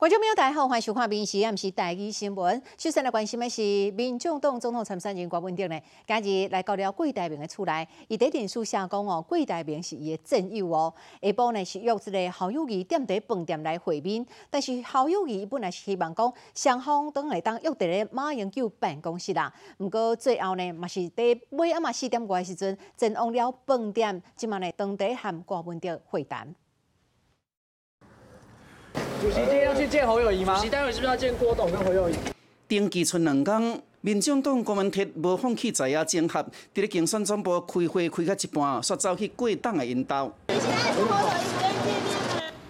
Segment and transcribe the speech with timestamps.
[0.00, 2.62] 观众朋友，大家好，欢迎收看《民视》也是台语新闻。
[2.78, 3.60] 首先来关心的是，
[3.94, 10.94] 民众党总统参选人郭文定呢，今日来到了桂台明的厝内，伊在电视下讲哦，桂台明是伊的战友哦。
[11.20, 19.52] 下晡呢是约一个好友谊踮在饭店来会面，但是好友谊本来是希望讲双方等来当约伫咧马英九办公室啦。
[19.76, 26.54] 不过最后呢，嘛是伫尾暗嘛四点过的时阵，前往了饭店，即嘛呢当地和郭文定会谈。
[29.20, 30.56] 主席今天要去见侯友谊吗？
[30.56, 32.14] 主席待会是不是要见郭董跟侯友谊？
[32.66, 40.32] 登记剩两天，民众党郭文铁无放弃在野整合，伫咧竞选总部开会开到一半，煞走去过党的引导。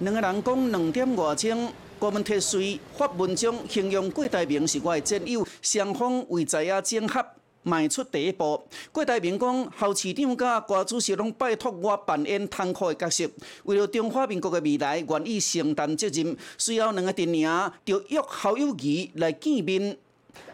[0.00, 7.24] 两个人讲两点外钟，郭文铁随发文章形容郭台铭是我的战友，双方为在野整合。
[7.62, 13.28] 迈出第一步，郭台铭讲，侯市长甲郭主席拢拜托我扮演痛苦的角色，
[13.64, 16.34] 为了中华民国的未来，愿意承担责任。
[16.56, 19.94] 随后两个电影就约侯友谊来见面，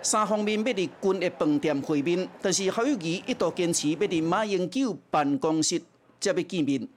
[0.03, 5.81] 三方面要伫军的饭店会面，但是侯友谊一度坚持要伫马英九办公室
[6.21, 6.89] 才要见面。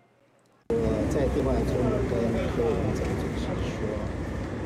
[1.11, 1.75] 在电话中
[2.09, 2.17] 跟
[2.55, 3.45] 柯文哲就是
[3.77, 3.81] 说，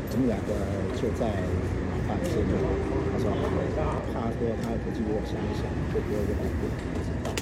[0.10, 0.54] 我们两个
[0.96, 1.28] 就在
[2.08, 2.83] 饭店。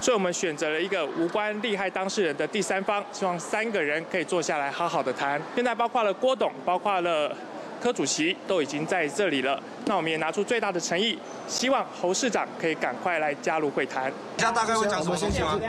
[0.01, 5.41] 所以，我们选择了一个无关利害当事人的第三方，希望三个人可以坐下来好好的谈。
[5.55, 7.35] 现在包括了郭董，包括了
[7.79, 9.61] 柯主席，都已经在这里了。
[9.85, 14.11] 那我们也拿出最大的诚意，希望侯市长可以赶快来加入会谈。
[14.37, 15.59] 他大概会讲什么东西吗？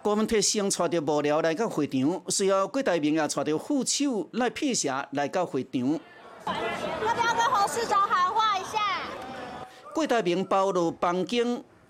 [0.00, 6.00] 郭文特先带着幕僚来到会场，随后郭台铭也带着副手来辟邪来到会场。
[6.46, 6.52] 要
[7.14, 8.17] 不要跟侯市长？
[9.98, 11.44] 郭台铭包入房间，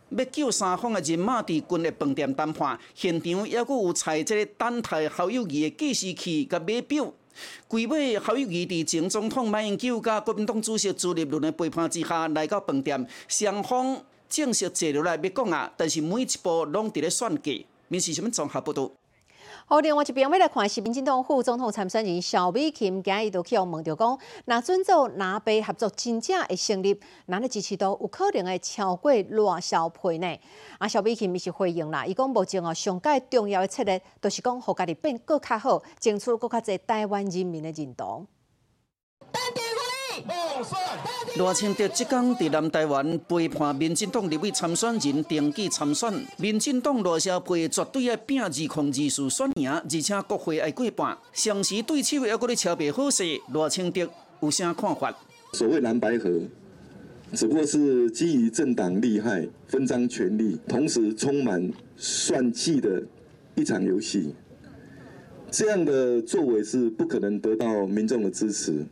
[0.09, 2.79] 要叫三方的人马伫军的饭店谈判。
[2.95, 7.13] 现场还阁有采这个等待侯友谊的计时器甲码表。
[7.67, 17.67] 规尾侯友谊伫前总统马英九甲国民党主席朱立伦的陪伴之下来到饭店，双方正式坐落来要讲啊，但是每一步拢伫咧算计。
[17.89, 18.91] 面试什么综合报道？
[19.71, 30.41] 好，另外一边要来看是民进党副总统参选人萧美琴，今日都去问到讲，那遵照南北合作真正会成立，咱的支持度有可能会超过赖萧配呢？
[30.79, 38.27] 啊，萧美琴伊是回应啦，伊讲目前哦，上届重要的策略，都是讲互家己变更较好，争取更较侪台湾人民的认同。
[41.37, 51.17] 赖清德即天伫南台湾背叛民进党立委参选人登记参选，民进党赖萧配绝对要拼二控二数选赢，而且国会爱过半。
[51.33, 54.09] 上时对手还搁咧敲白好势，赖清德
[54.41, 55.15] 有啥看法？
[55.53, 56.29] 所谓蓝白合，
[57.33, 63.03] 只不过是基于政党利害、分赃权力，同时充满算计的
[63.55, 64.35] 一场游戏。
[65.51, 68.85] 这样的作为是不可能得到民众的支持。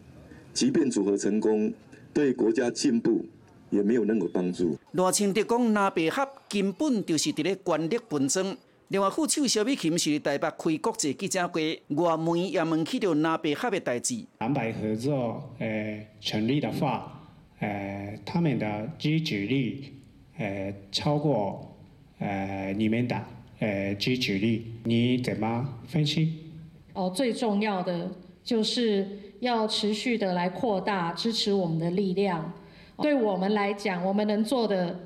[0.57, 1.71] 即便组合成功，
[2.15, 3.23] 对国家进步
[3.69, 4.75] 也没有任何帮助。
[4.93, 8.57] 罗清德讲，南北合根本就是伫咧权力纷争。
[8.89, 14.25] 另外，副手萧美琴是台北开国际记者会，外媒也问起到南北合的代志。
[14.39, 17.29] 南北合作，呃，成立的话，
[17.59, 19.93] 呃，他们的支持率，
[20.39, 21.77] 呃，超过，
[22.19, 23.23] 呃，你们的，
[23.59, 26.33] 呃，支持率，你怎么分析？
[26.95, 28.11] 哦，最重要的
[28.43, 29.07] 就是。
[29.41, 32.53] 要持续的来扩大支持我们的力量。
[32.99, 34.99] 对我们来讲，我们能做的，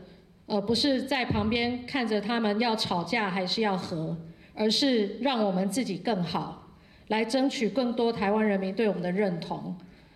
[0.46, 4.16] 呃，不是在旁边看着他们要吵架还是要和，
[4.54, 6.68] 而是让我们自己更好，
[7.08, 9.74] 来争取更多台湾人民对我们的认同。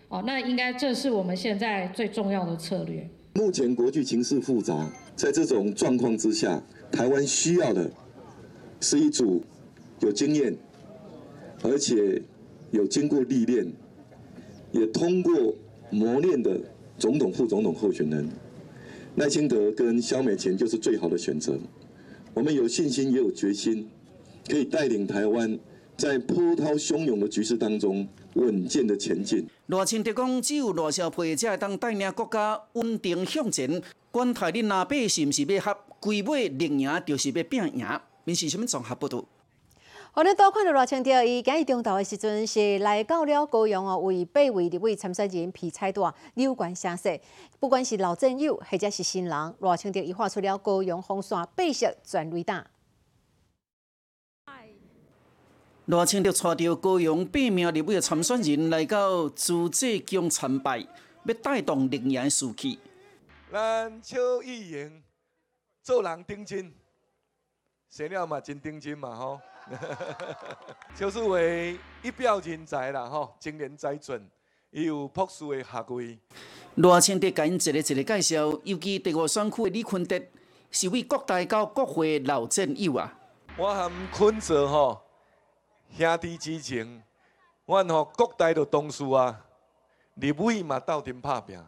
[0.08, 3.08] 哦，那应该这是我们现在最重要的策略。
[3.34, 7.90] 目前国际形势复杂，在这种状况之下，台湾需要的
[8.80, 9.42] 是一组
[9.98, 10.56] 有经验，
[11.64, 12.22] 而且
[12.70, 13.66] 有经过历练。
[14.74, 15.54] 也通过
[15.90, 16.60] 磨练的
[16.98, 18.28] 总统、副总统候选人
[19.14, 21.56] 赖清德跟萧美琴就是最好的选择。
[22.34, 23.88] 我们有信心，也有决心，
[24.48, 25.56] 可以带领台湾
[25.96, 29.46] 在波涛汹涌的局势当中稳健的前进。
[29.68, 33.80] 赖清德讲，只有赖萧配才会当带领国家稳定向前。
[34.10, 35.76] 管台恁阿伯是毋是要合？
[36.00, 37.86] 规尾赢赢就是要拼赢。
[38.24, 39.24] 民是什么综合报道？
[40.16, 46.00] 好，你多看到罗清德，伊今日中昼的时阵是来到了高雄哦，为八位立委参选人披彩带、
[46.34, 47.20] 留关声势。
[47.58, 52.64] 不管是老战友或者是新人，罗清德伊画出了高雄红线白色全雷达。
[55.86, 60.78] 罗清德带着高雄八名立委的参选人来到朱济宫参拜，
[61.24, 62.78] 要带动另一士气。
[63.50, 65.02] 咱邱议员
[65.82, 66.72] 做人顶真，
[67.90, 69.40] 生了嘛真顶真嘛吼。
[70.94, 74.28] 邱淑伟一表人才啦，吼，经年再准，
[74.70, 76.18] 伊有朴素的学位。
[76.76, 80.20] 罗清德甲因一个一个介绍，尤其第五选区的李坤德，
[80.70, 83.16] 是位国大到国会老战友啊。
[83.56, 85.00] 我含坤泽吼
[85.96, 87.02] 兄弟之情，
[87.66, 89.44] 阮吼国大的同事啊，
[90.14, 91.58] 立委嘛斗阵拍拼，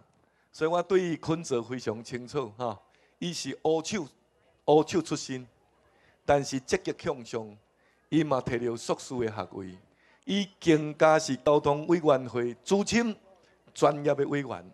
[0.53, 2.79] 所以我对于坤泽非常清楚吼。
[3.19, 4.07] 伊是乌手
[4.67, 5.47] 乌手出身，
[6.25, 7.57] 但是积极向上，
[8.09, 9.75] 伊嘛摕到硕士的学位，
[10.25, 13.15] 伊更加是交通委员会资深
[13.75, 14.65] 专业的委员。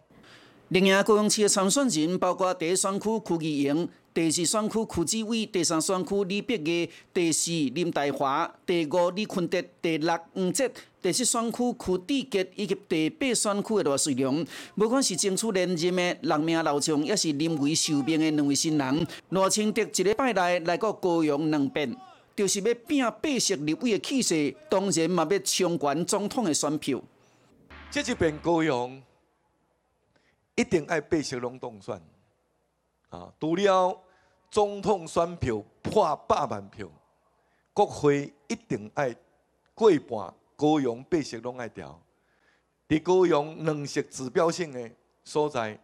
[0.69, 10.70] 另外，高雄市的参选人包括第一选区区议员、第二选区区志伟、第三选区李碧业、第四林大华、第五李坤德、第六黄哲、
[11.00, 14.46] 第七选区区志杰以及第八选区的罗瑞良。
[14.76, 21.94] 不管是争取连任的人命老将，也是临危受命的两位新人，罗清德一礼拜内来到高雄两遍，
[22.34, 27.00] 就是要拼八席立委的气势，当然嘛要冲关总统的选票。
[27.90, 29.02] 这一边高雄。
[30.55, 31.99] 一定爱八席拢当选，
[33.08, 33.32] 啊！
[33.40, 33.99] 除了
[34.50, 36.87] 总统选票破百万票，
[37.73, 39.17] 国会一定爱
[39.75, 41.99] 过半，高雄八席拢爱调。
[42.87, 44.90] 伫高雄两席指标性的
[45.25, 45.81] 所在，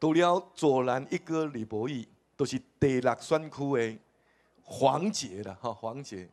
[0.00, 3.98] 除了左南一哥李博义，都是第六选区的
[4.72, 6.28] 黄杰啦，哈，黄杰。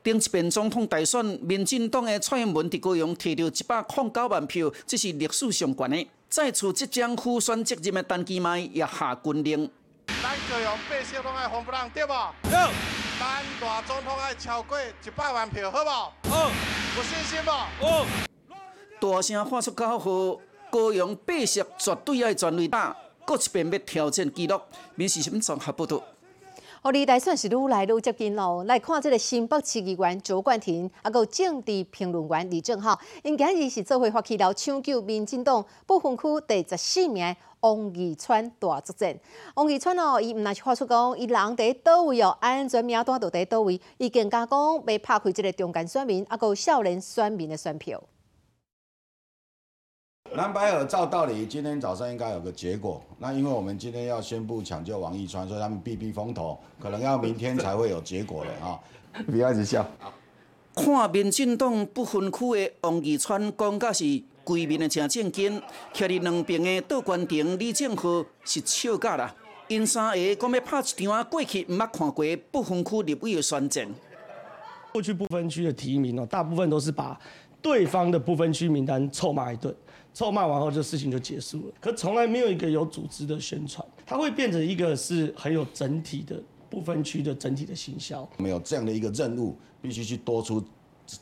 [0.00, 6.08] 顶一遍总统大选，民进党的蔡英文伫高雄摕到一百零九万票，这是历史上悬的。
[6.28, 9.68] 再次即将副选责任的陈其迈也下军令。
[10.06, 12.34] 咱高雄百姓拢爱红不让，对无？
[12.44, 12.52] 对。
[13.18, 16.30] 咱大总统爱超过一百万票，好无？
[16.30, 16.50] 好。
[16.96, 17.50] 有信心无？
[17.50, 18.06] 好。
[19.00, 20.40] 大声喊出口号，
[20.70, 22.96] 高雄百姓绝对爱全力打，
[23.26, 24.60] 搁一遍要挑战纪录。
[24.94, 26.02] 民事新闻综合报道。
[26.82, 28.64] 哦，离大选是愈来愈接近咯。
[28.64, 39.16] 来看这个新北市议员卓冠廷，啊，有政治评论员李正浩，因今日是做伙发起了抢救民进党不分区第十四名王义川大作战。
[39.54, 48.02] 王义川哦，伊毋但是发出讲，伊人伫倒位哦，安全名单都伫倒位，伊更加讲要拍开这个中间选民，啊，有少年选民的选票。
[50.34, 58.80] 蓝白尔照道理今天早上应该有个结果，那因为我们今天要宣布抢救王义川，所以他们避避风头，可能要明天才会有结果了啊！
[59.26, 59.86] 不要一直笑。
[60.74, 65.60] 看民进党不分区的王义川，讲甲是规面的正正经，
[65.92, 69.34] 徛伫两边的倒观亭李正浩是笑甲啦。
[69.68, 73.86] 因三个讲要拍一场啊过去毋捌看过不分区立委的选战。
[74.92, 77.20] 过去不分区的提名哦，大部分都是把
[77.60, 79.74] 对方的不分区名单臭骂一顿。
[80.14, 81.74] 臭骂完后，这事情就结束了。
[81.80, 88.28] 可从来没有一个有组织的宣传，它会变成一个是很有整体的不分区的整体的行销。
[88.36, 90.62] 没有这样的一个任务，必须去多出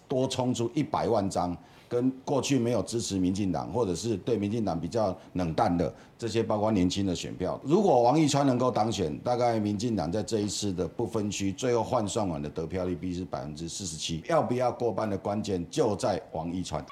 [0.08, 1.56] 多冲出一百万张，
[1.88, 7.60] 跟过去没有支持民进党或者是对民进党比较冷淡的这些，包括年轻的选票。
[7.64, 14.22] 如果王义川能够当选，大概民进党在这一次的不分区最后换算完的得票率必是百分之四十七。
[14.28, 16.84] 要不要过半的关键就在王义川。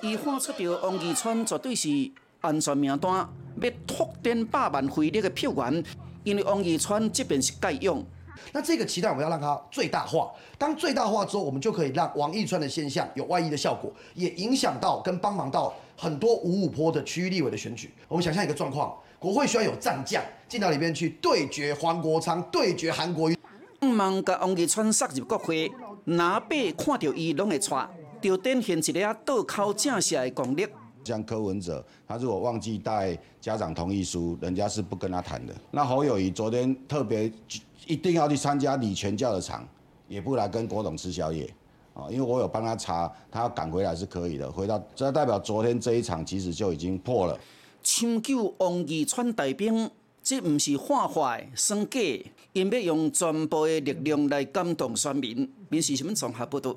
[0.00, 1.88] 伊看出到王义川绝对是
[2.40, 3.28] 安全名单，
[3.60, 5.84] 要拓展百万回力的票源，
[6.24, 8.04] 因为王义川这边是盖用。
[8.52, 17.92] 那这个期待我们要让它最大化，当最大化之后，我们就可以让王义川的现象有外溢的效果，也影响到跟帮忙到很多五五坡的区域立委的选举。
[18.08, 23.38] 我们想象一个状况，国会需要有战将进到里面去对决黄国昌，对决韩国瑜。
[23.82, 25.70] 唔忙甲王义川杀入国会，
[26.04, 27.88] 哪辈看到伊拢会错。
[28.22, 30.66] 就展现一个倒靠正式的功力。
[31.04, 35.52] 像柯文哲，他如果忘记带家长同意书，人家是不跟他谈的。
[35.72, 37.30] 那侯友谊昨天特别
[37.88, 39.68] 一定要去参加李全教的场，
[40.06, 41.52] 也不来跟郭董吃宵夜
[41.92, 44.48] 啊，因为我有帮他查，他要赶回来是可以的。
[44.50, 47.36] 回到这代表昨天这一场其实就已经破了。
[47.82, 49.90] 抢救王义川大兵，
[50.22, 55.52] 这不是画坏算计，因要用全部的力量来感动选民。
[55.68, 56.76] 民是什么综合报道。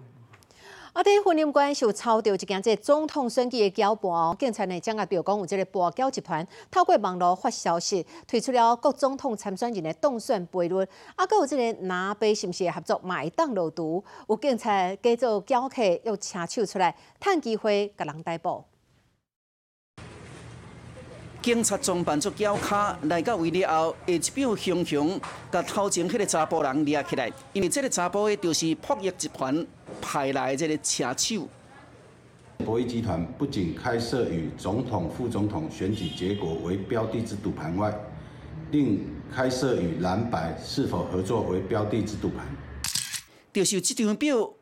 [0.95, 1.03] 啊！
[1.03, 10.87] 伫婚姻关系抄到一件即总统选举的搅拌，警察呢掌握到讲有即个拨缴集团透过网络发消息，推出了各总统参选人的当选倍率，
[11.17, 14.01] 啊，搁有即个拿杯是毋是合作买当落毒？
[14.29, 18.63] 有警察假做缴客，又请手出来，趁机会甲人逮捕。
[21.41, 25.19] 警察装扮作轿卡来到位了后，一秒熊熊
[25.51, 29.53] 甲头前迄个查甫人抓起来，因为这个查甫的就是博弈集团
[30.01, 31.47] 派来这个车手。
[32.59, 37.93] 博弈集团不仅开设与总统、副总统选举结果为标的之赌盘外，
[38.71, 42.45] 另开设与蓝白是否合作为标的之赌盘。
[43.51, 44.53] 就是这张表，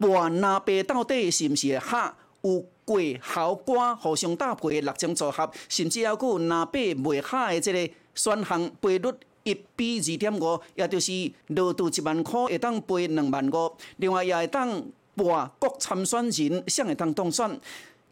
[0.00, 9.12] 换拿白到底是不是下有贵豪瓜互相搭配的六种组合，甚至还有南北未下的这个选项倍率。
[9.46, 11.12] 一比二点五，也就是
[11.56, 14.82] 额度一万块会当赔两万五，另外也会当
[15.14, 17.58] 博各参选人谁会当当选。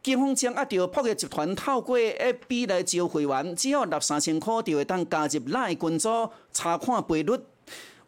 [0.01, 6.09] 警方将压着破业集团透过 FB 来招会员，只要纳三千块就会当加入赖群组
[6.53, 7.37] 查看赔率。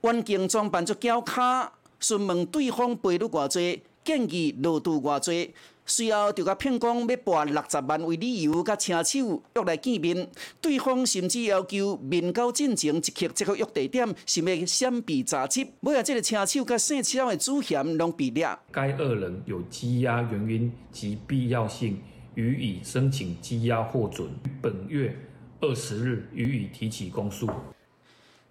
[0.02, 5.52] 环境装扮作脚卡，询问对方赔率偌济，建议额度偌济。
[5.86, 10.28] 随后就甲骗讲要拨六十万为理由，甲车手约来见面。
[10.60, 15.66] 对方甚至要求面交进前一刻即刻约地点，是要闪避查缉。
[15.82, 18.58] 尾啊，这个车手甲姓肖的主嫌拢被抓。
[18.72, 21.98] 该二人有羁押原因及必要性，
[22.34, 24.28] 予以申请羁押获准。
[24.60, 25.16] 本月
[25.60, 27.48] 二十日予以提起公诉。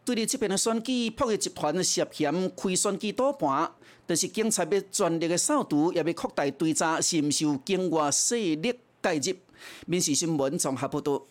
[0.06, 3.72] 对于这边的选举，破业集团涉嫌开选举赌盘，
[4.06, 8.72] 但是警察要全力的扫毒，也要扩大追查，是毋是有境外势力
[9.02, 9.36] 介入？
[9.88, 11.24] 民事新闻综合报道。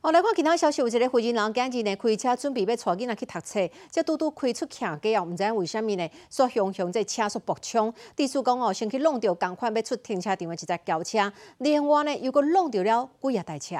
[0.00, 6.10] 哦，来看其他消息，有一个福建人今日呢开车准备要带囡仔去读册，这拄拄开出骑街哦，毋知影为虾米呢？
[6.28, 13.76] 所向向这车速爆冲，地主讲哦，先去弄掉，赶快要出停车场的一只轿车，另外呢又搁弄掉了几啊台车。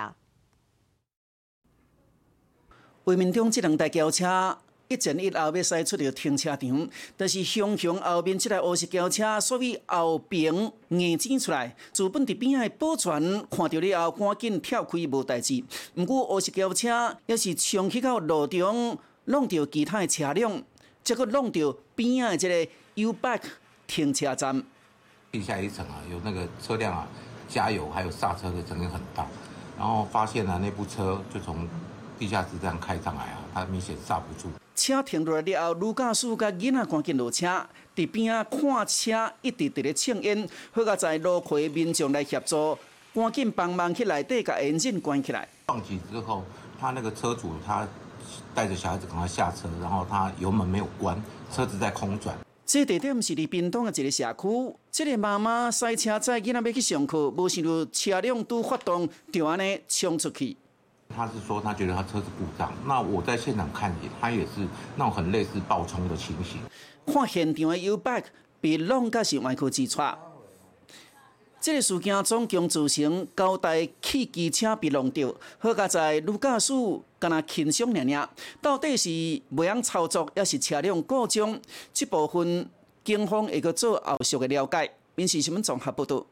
[3.05, 4.57] 画面中，这两台轿车
[4.87, 10.55] 一前一后要驶出着停车场，但是雄雄后面这台乌色轿车，所以后边
[10.91, 11.75] 硬挤出来。
[11.93, 15.65] 自本伫边仔保全看到了后，赶紧跳开无代志。
[15.97, 20.63] 毋过乌色轿车也是冲去到路中，弄到其他的车辆，
[21.03, 23.51] 结果弄到边仔这个 U Bike
[23.89, 24.63] 停车站。
[25.33, 27.09] 地下一层啊，有那个车辆啊，
[27.49, 29.27] 加油还有刹车的声音很大，
[29.77, 31.67] 然后发现了那部车就从。
[32.23, 34.49] 地下室这样开上来啊，他明显刹不住。
[34.77, 40.49] 车停落来了后，女驾驶甲囡仔赶紧落车，伫边啊看车，一直伫咧呛烟。
[40.71, 42.79] 好在在路口民众来协助，
[43.13, 45.49] 赶紧帮忙去内底甲烟瘾关起来。
[45.67, 46.45] 撞击之后，
[46.81, 47.89] 他那个车主他
[48.55, 51.21] 带着小孩子赶快下车，然后他油门没有关，
[51.53, 52.39] 车子在空转。
[52.65, 60.57] 这地点是伫屏东的一个社区，这个妈妈塞车载囡仔要去上课，无想到车辆拄发动，就安尼冲出去。
[61.15, 64.67] 他是说他觉得他车子故障，那我在现场看，他也是
[64.97, 66.61] 那种很类似爆冲的情形。
[67.07, 68.25] 看现场的 U bike
[68.61, 70.19] 被弄个是外科之差。
[71.61, 76.73] 这个事件总共造成九台汽机车被弄掉，好在女驾驶
[77.21, 78.29] 敢若轻伤尔尔。
[78.61, 79.09] 到底是
[79.55, 81.61] 袂晓操作，还是车辆故障？
[81.95, 82.69] 这部分
[83.05, 84.91] 警方会去做后续的了解。
[85.15, 86.27] 民事新闻综合报道。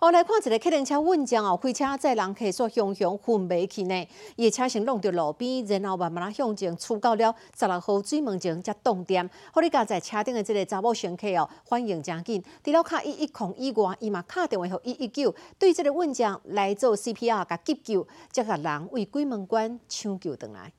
[0.00, 9.28] 哦，来看一个客运车运将哦，开车载人客所向向混袂去呢，伊车先弄到路边，然后慢慢啊向前出到了十六号水门前才动点。
[9.52, 20.72] 好，你家在车顶的这个查某乘客哦，反应真紧，除了卡一一空以外，伊嘛敲电话给一一九，对这个运将来做 CPR 甲急救，才甲人为鬼门关抢救回来。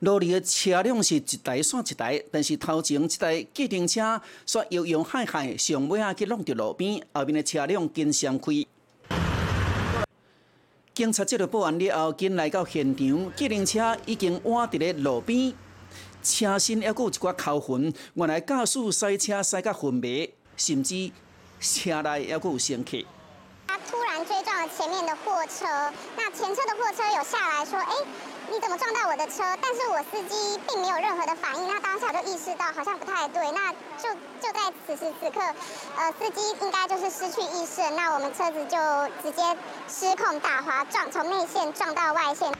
[0.00, 8.52] 路里的车辆是一台算一台，但是头前一台计程车说摇摇海海，上尾啊去弄到路边，后面的车辆紧相开。
[10.94, 15.52] 警察接到报案了后，紧来到现场，计程车已经弯伫咧路边，
[16.22, 21.10] 车身还有一寡扣痕，原来驾驶塞车塞到昏迷，甚至
[21.60, 22.96] 车内还有乘客。
[24.42, 25.66] 撞了前面的货车，
[26.16, 27.94] 那前车的货车有下来说：“哎。”
[28.52, 29.44] 你怎么撞到我的车？
[29.62, 35.40] 但是我司机并没有任何的反应，那当下就意识到好像不太对，那就就在此时此刻，
[35.96, 38.76] 呃，司机应该就是失去意识，那我们车子就
[39.22, 39.56] 直接
[39.88, 42.52] 失控打滑，撞从内线撞到外线。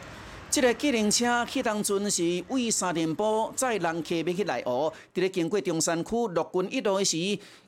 [0.51, 7.17] 这个计程车去当阵是为三点半载人客要去内湖，伫咧经过中山区陆军一路的时，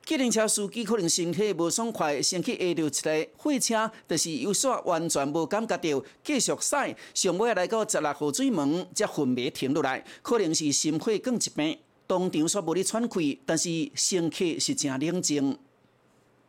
[0.04, 15.56] 计程车司机可能身体无爽快，先去压到一个货车，但是有煞完全无感觉到，继续驶，上尾来到十六号水门，才昏迷停落来，可能是心血管疾病，当场煞无咧喘气，但是乘客是真冷静。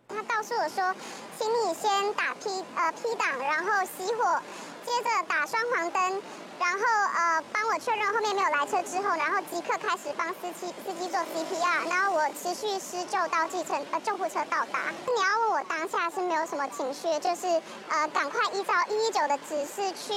[0.07, 0.95] 他告诉我说，
[1.37, 4.41] 请你先打 P 呃 P 档，然后熄火。
[4.85, 6.21] 接着打双黄灯，
[6.59, 6.79] 然后
[7.15, 14.91] 呃帮我确认后面没有来车之后，然后即刻开始帮司机司机做 CPR，然后我持续施救到计程呃救护车到达。
[15.05, 17.47] 你要问我当下是没有什么情绪，就是
[17.89, 20.13] 呃赶快依照一一九的指示去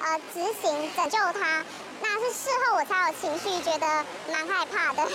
[0.00, 1.64] 呃执行拯救他。
[2.00, 5.10] 那是事后我才有情绪，觉得蛮害怕的。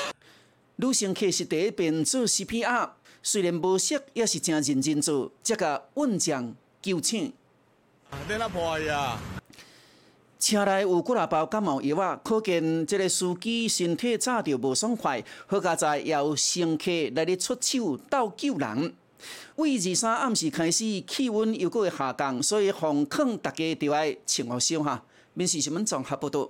[0.75, 2.91] 女乘客是第一遍做 CPR，
[3.23, 7.33] 虽然无熟，也是真认真做，这个稳将救醒。
[10.39, 15.23] 车内有几啊包感冒药啊，可见这个司机身体早就无爽快。
[15.45, 18.93] 好在也有乘客来咧出手斗救人。
[19.57, 25.03] 为二三暗时开始气温又过会下降，所以防控大家就要穿好少哈。
[25.33, 26.49] 民事新闻综合报道。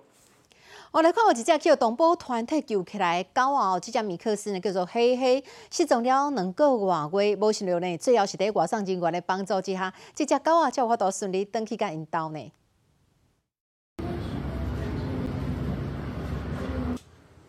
[0.92, 12.52] 我来看，有一只叫动保团体救起来狗啊，这只米克斯呢叫做黑黑，失踪了两个月，无想到呢，最后是在外送人员的帮助之下，这只狗啊才有法度顺利登去甲因兜呢。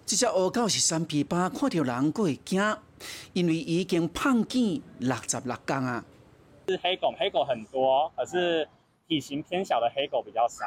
[0.05, 2.77] 这只乌狗是三皮巴，看到人会惊，
[3.33, 6.05] 因为已经胖见六十六公啊。
[6.69, 8.69] 是黑狗，黑狗很多，可是
[9.09, 10.63] 体型偏小的黑狗比较少。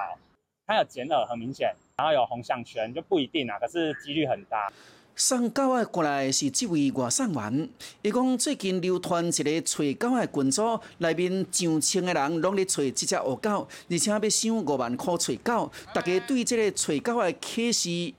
[0.66, 4.72] 它有剪耳很明显，然后有红项圈就不一定啊，可是几率很大。
[5.16, 7.70] 送狗仔过来是这位外送员，
[8.02, 18.14] 伊讲最近流传一个找狗的群组，内面上千个人拢在找这只恶狗，而且要收五万块找狗，大家对这个找狗仔启示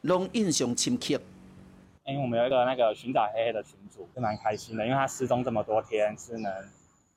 [0.00, 1.20] 拢印象深刻。
[2.06, 6.52] 因为我们有一个那个寻找黑黑的群主，就蛮开心的，因为他失踪这么多天，是能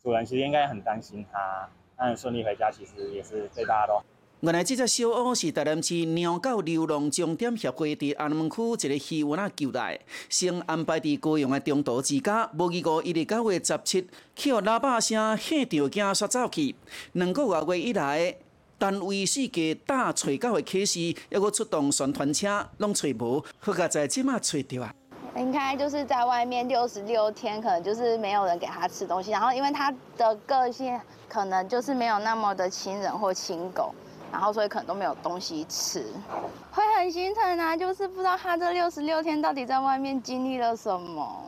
[0.04, 1.68] 主人其实应该很担心他，
[1.98, 4.00] 但顺利回家其实也是对大家都。
[4.44, 9.98] 原来这只小乌是台南市鸟狗流浪重点协会伫安门区一个戏院啊救来，
[10.28, 16.76] 先安排伫高阳的中途之家，无结果一日九月十七，去互喇叭声吓着惊煞走去。
[17.14, 18.36] 两个月月以来，
[18.78, 24.94] 单位四界打找狗的启示，还阁出动宣传车，拢找无，好在在即马找着啊。
[25.38, 33.96] 应该就是在外面六十六天，可能就是没有人给他吃东西，然后因为他的个性可能就是没有那么的亲人或亲狗。
[34.34, 36.04] 然后所以可能都没有东西吃，
[36.72, 37.78] 会很心疼啊！
[37.78, 41.48] 就是不知道他这六十六天到底在外面经历了什么，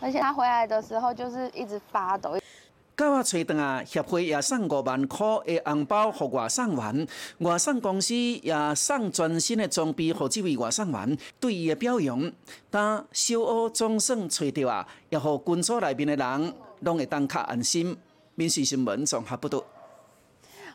[0.00, 2.36] 而且他回来的时候就是一直发抖。
[2.96, 7.06] 狗仔找回啊，协会也送五万块的红包给外送员，
[7.38, 12.32] 外送公司也送全新的装备给这位外送员，对伊的表扬。
[12.68, 17.96] 但小欧总算找到啊，也让军组内面的人拢会当较安心。
[18.34, 19.62] 民事新闻综合报道。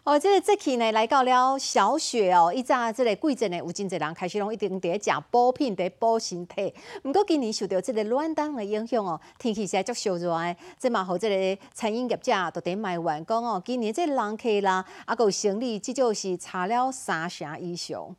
[0.06, 6.74] 哦，这个节气呢来到了小雪哦，一早即个季节呢有真侪人开始拢一定在食补品，在补身体。
[7.02, 18.14] 不过今年受到即个暖冬的影响哦，天气实在足烧热的，这嘛好即个餐饮业者都在卖员工哦，今年即个人客啦，啊有生理至少是差了三成以上。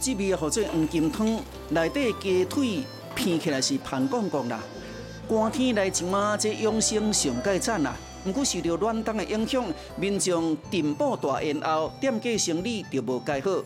[0.00, 4.62] 这味好做黄金汤，内底鸡腿片起来是胖光光啦。
[5.28, 7.94] 寒天来一晚，这养生上盖赞啊！
[8.24, 9.62] 不过受到暖冬的影响，
[9.94, 13.62] 民众订报大延后，店家生意就无介好。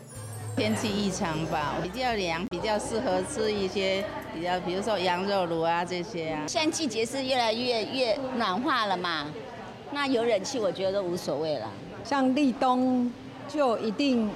[0.57, 4.03] 天气异常吧，比较凉，比较适合吃一些
[4.35, 6.43] 比较，比如说羊肉炉啊这些啊。
[6.47, 9.27] 现在季节是越来越越暖化了嘛，
[9.93, 11.71] 那有冷气我觉得都无所谓了。
[12.03, 13.09] 像立冬
[13.47, 14.29] 就一定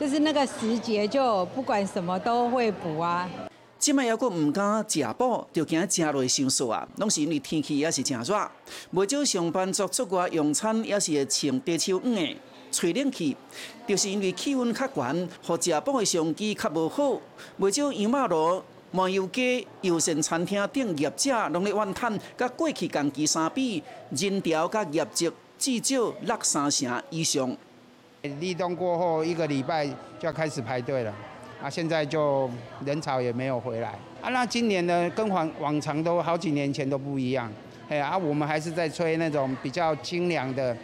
[0.00, 3.28] 就是那个时节，就不管什么都会补啊。
[3.78, 6.88] 即摆还阁毋敢食饱，就惊食落伤煞啊！
[6.96, 8.50] 拢是因为天气也是正热，
[8.92, 12.36] 袂少上班族出外用餐也是会穿低手黄的，
[12.72, 13.36] 吹冷气，
[13.86, 17.20] 就是因为气温较悬，互食饱的相机较无好。
[17.60, 27.56] 袂少羊肉炉、麻油鸡、油线餐厅等业者拢咧怨叹，甲过去同期相比，人潮甲业绩至少落三成以上。
[28.40, 31.14] 立冬过后一个礼拜就要开始排队了。
[31.60, 32.48] 啊，现在就
[32.84, 33.88] 人潮也没有回来
[34.22, 34.28] 啊。
[34.30, 37.50] 那今年呢，跟往往常都好几年前都不一样。
[37.88, 40.76] 哎啊，我们还是在吹那种比较清凉的、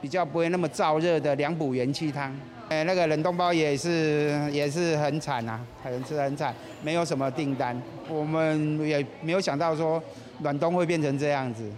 [0.00, 2.34] 比较不会那么燥热的凉补元气汤。
[2.70, 7.78] 哎，那个冷冻包也是也是很惨啊，很是很惨，没有什么订单。
[8.08, 10.02] 我们也没有想到说
[10.38, 11.70] 暖冬会变成这样子。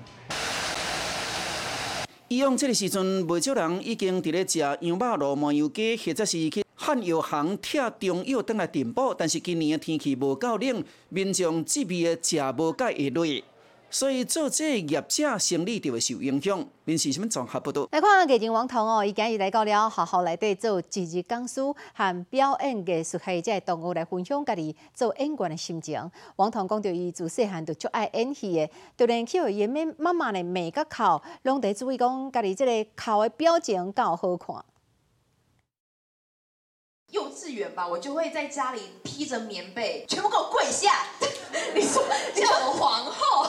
[2.28, 6.63] 以往这个时阵，不少人已经伫咧食羊肉炉、麻油鸡，或者是去。
[6.84, 13.42] 汉药行拆中药等来填补，但是今年的天气无够冷，民众这边的食无介会累，
[13.88, 16.62] 所以做这业者生理就会受影响。
[16.84, 17.88] 民事新闻综合报道。
[17.90, 21.62] 来看艺人王彤哦，伊今日来到了学校内底做一日讲师
[21.94, 26.10] 和表演艺术系者同学来分享家己做演员的心情。
[26.36, 34.62] 王彤讲到伊自细汉就足爱演戏的，就连去演面妈妈的每个口，拢得注意讲家己这个口的表情够好看。
[37.14, 41.06] 幼稚园吧，我就会在家里披着棉被，全部给我跪下。
[41.72, 42.02] 你说
[42.34, 43.48] 叫我皇后？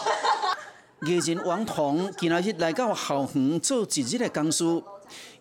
[1.01, 4.63] 艺人王彤今日来到校园做一日的讲师，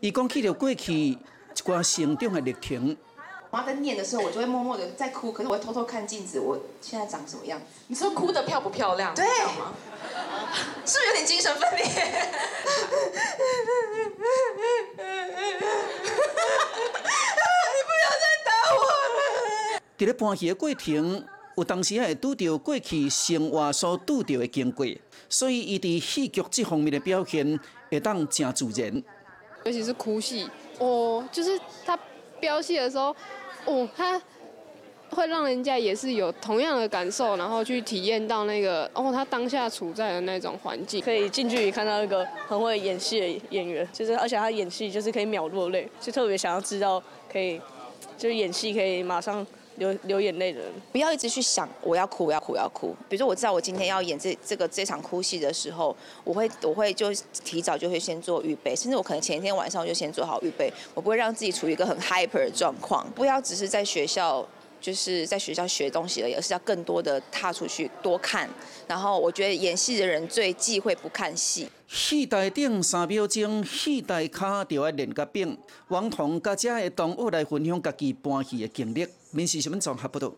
[0.00, 1.18] 伊讲起了过去一
[1.62, 2.96] 寡成长的历程。
[3.50, 7.60] 妈在念的时候，我就会默默的在哭，可是我会偷偷看镜子，我现在长什么样？
[7.88, 9.14] 你说哭的漂不漂亮？
[9.14, 9.74] 对，吗？
[10.86, 11.84] 是不是有点精神分裂？
[19.96, 21.24] 伫咧搬戏的过程，
[21.56, 24.84] 有当时会拄到过去生活所拄到的经过，
[25.28, 27.58] 所以伊伫戏剧这方面的表现
[27.90, 29.02] 会当真自然。
[29.64, 31.96] 尤其是哭戏，哦，就是他
[32.40, 33.14] 飙戏的时候，
[33.66, 34.20] 哦，他
[35.10, 47.00] 会让人家也是有同样的感受，然后去体验到那个哦，他当下处在的那种环境，可以近距离看到一个很会演戏的演员，就是而且他演戏就是可以秒落泪，就特别想要知道
[47.32, 47.60] 可以，
[48.18, 49.46] 就是演戏可以马上。
[49.76, 50.60] 流流眼泪的，
[50.92, 52.94] 不要一直去想我要哭，我要哭，我要哭。
[53.08, 57.12] 比如说，我知道我今天要演这这个这场哭戏的时候，我会我会就
[57.44, 63.06] 提早就会先做预备，甚至我可能前一天晚上我就先做好预备，我不会让自己处于一个很 hyper 的状况。
[63.14, 64.46] 不要只是在学校。
[64.80, 68.46] 就是在学校学东西而已，而是要更多的踏出去多看。
[68.86, 71.66] 然后我觉得演戏的人最忌讳不看戏。
[71.86, 75.56] 戏台顶三秒钟，戏台卡就要练个柄。
[75.88, 80.34] 王彤甲遮的同学来分享家己搬戏的经历，面试什么综合不多。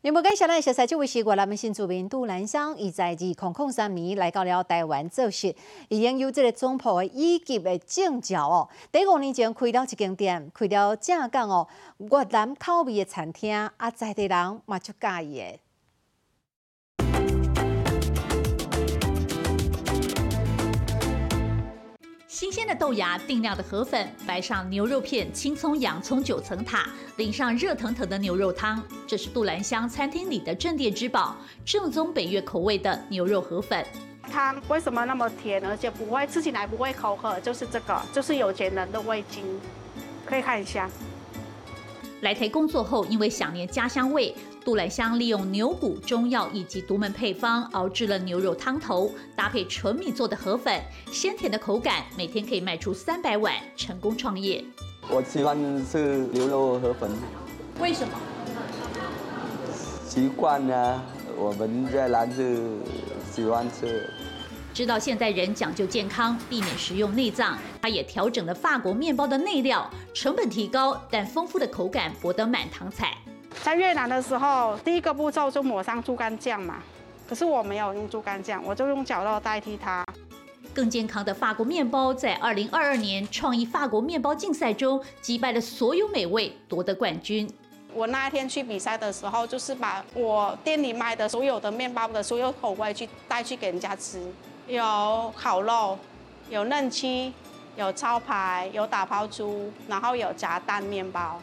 [0.00, 5.54] 你们介绍咱小赛这位是越南的新住民杜兰香，伊在二零零三年来到了台湾做事，
[5.88, 8.68] 已经有这个总铺的一级的证照哦。
[8.90, 15.58] 第五年前开了一间店，开了正港哦越南口味的餐厅，啊在地人嘛足介意的。
[22.32, 28.82] 新鲜的豆芽，定量的河粉，摆上牛肉片、青葱、洋葱九层塔，淋上热腾腾的牛肉汤。
[29.06, 33.84] 这是杜兰香餐厅里的镇店之宝，正宗北越口味的牛肉河粉。
[34.22, 37.38] 汤为什么那么甜，而且不会吃起来不会口渴？
[37.40, 39.44] 就是这个，就是有钱人的味精，
[40.24, 40.88] 可以看一下。
[42.22, 44.34] 来台工作后，因为想念家乡味。
[44.64, 54.64] 杜兰香利用牛骨、中药以及独门配方熬制了牛肉汤头，搭配纯米做的河粉，鲜甜的口感，每天可以卖出三百碗，成功创业。
[55.08, 57.10] 我喜欢吃牛肉河粉，
[57.80, 58.14] 为什么？
[60.08, 61.02] 习惯啊，
[61.36, 62.78] 我们在南是
[63.32, 64.08] 喜欢吃。
[64.72, 73.18] 知道现代人讲究健康，避免食用内脏，他也调整了法国面包的内料，成本提高，但丰富的口感博得满堂彩。
[73.62, 76.82] 在越南的时候，第一个步骤就抹上猪肝酱嘛。
[77.28, 80.04] 可是我没有用猪肝酱，我就用绞肉代替它。
[80.74, 87.48] 更健康的法国面包，在二零二二年创意法国面包竞赛中击败了所有美味，夺得冠军。
[87.94, 94.20] 我那一天去比赛的时候，就是把我店里卖的所有的面包的所有口味去带去给人家吃，
[94.66, 95.98] 有烤肉，
[96.48, 97.32] 有嫩鸡，
[97.76, 101.38] 有招牌，有打抛猪，然后有炸蛋面包。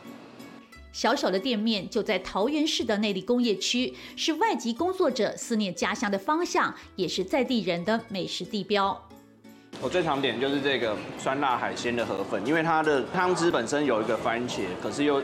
[0.91, 8.99] 小小的店面就在桃园市的内力工业区，是外籍工作者思念家乡的方向，也是在地人的美食地标。
[9.82, 15.21] 我最常点就是这个酸辣海鲜的河粉，因为它的汤汁本身有一个番茄，可是又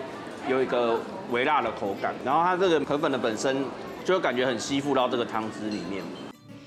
[0.47, 0.99] 有一个
[1.32, 3.65] 微辣的口感，然后它这个河粉的本身
[4.06, 6.04] 就感觉很吸附到这个汤汁里面。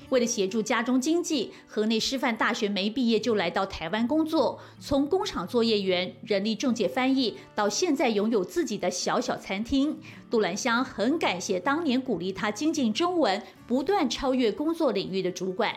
[0.09, 9.99] 为了协助家中经济，河内师范大学没毕业就来到台湾工作，从工厂作业员、人力中介翻译，到现在拥有自己的小小餐厅。
[10.29, 15.75] 杜兰香很感谢当年鼓励他精进中文、不断超越工作领域的主管。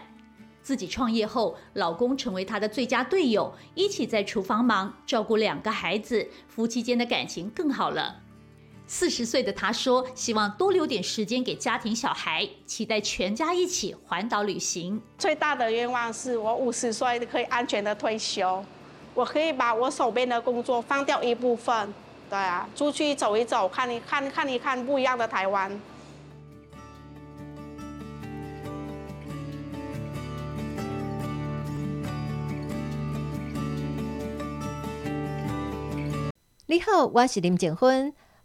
[0.62, 8.21] 自己创业后，老公成为她的最佳队友，一起在厨房忙，照顾两个孩子，夫妻间的感情更好了。
[8.94, 15.00] 四十岁的他说：“希望多留点时间给家庭、小孩，期待全家一起环岛旅行。
[15.16, 18.62] 最大的愿望是我五十岁可以安全的退休，
[19.14, 21.94] 我可以把我手边的工作放掉一部分，
[22.28, 25.72] 对啊，出去走一走，看一看，看一看不一样的台湾。”
[36.66, 38.12] 你好，我是林静芬。